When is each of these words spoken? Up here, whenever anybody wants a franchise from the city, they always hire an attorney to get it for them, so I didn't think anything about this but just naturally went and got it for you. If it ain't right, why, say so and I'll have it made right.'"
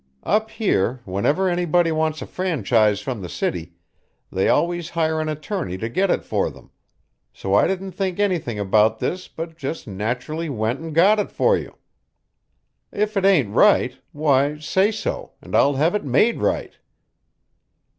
Up 0.23 0.49
here, 0.49 0.99
whenever 1.05 1.47
anybody 1.47 1.91
wants 1.91 2.23
a 2.23 2.25
franchise 2.25 3.01
from 3.01 3.21
the 3.21 3.29
city, 3.29 3.73
they 4.31 4.49
always 4.49 4.89
hire 4.89 5.21
an 5.21 5.29
attorney 5.29 5.77
to 5.77 5.87
get 5.89 6.09
it 6.09 6.23
for 6.23 6.49
them, 6.49 6.71
so 7.31 7.53
I 7.53 7.67
didn't 7.67 7.91
think 7.91 8.19
anything 8.19 8.57
about 8.57 8.97
this 8.97 9.27
but 9.27 9.57
just 9.59 9.85
naturally 9.85 10.49
went 10.49 10.79
and 10.79 10.95
got 10.95 11.19
it 11.19 11.31
for 11.31 11.55
you. 11.55 11.77
If 12.91 13.15
it 13.15 13.25
ain't 13.25 13.53
right, 13.53 13.95
why, 14.11 14.57
say 14.57 14.89
so 14.89 15.33
and 15.39 15.55
I'll 15.55 15.75
have 15.75 15.93
it 15.93 16.03
made 16.03 16.39
right.'" 16.39 16.75